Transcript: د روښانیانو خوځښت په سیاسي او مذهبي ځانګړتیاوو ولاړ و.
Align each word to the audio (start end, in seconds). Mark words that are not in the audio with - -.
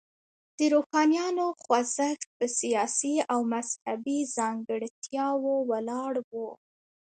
د 0.57 0.59
روښانیانو 0.73 1.45
خوځښت 1.61 2.21
په 2.37 2.45
سیاسي 2.59 3.15
او 3.31 3.39
مذهبي 3.53 4.19
ځانګړتیاوو 4.35 5.55
ولاړ 5.71 6.13
و. 6.31 6.31